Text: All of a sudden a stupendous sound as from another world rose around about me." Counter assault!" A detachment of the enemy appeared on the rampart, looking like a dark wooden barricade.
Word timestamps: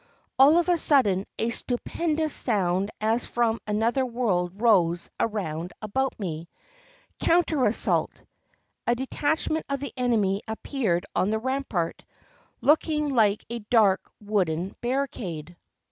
All 0.39 0.57
of 0.57 0.67
a 0.67 0.77
sudden 0.77 1.27
a 1.37 1.51
stupendous 1.51 2.33
sound 2.33 2.89
as 3.01 3.23
from 3.23 3.59
another 3.67 4.03
world 4.03 4.53
rose 4.59 5.11
around 5.19 5.73
about 5.79 6.19
me." 6.19 6.49
Counter 7.21 7.65
assault!" 7.65 8.09
A 8.87 8.95
detachment 8.95 9.67
of 9.69 9.79
the 9.79 9.93
enemy 9.95 10.41
appeared 10.47 11.05
on 11.15 11.29
the 11.29 11.37
rampart, 11.37 12.03
looking 12.61 13.09
like 13.13 13.45
a 13.51 13.59
dark 13.59 14.01
wooden 14.19 14.75
barricade. 14.81 15.55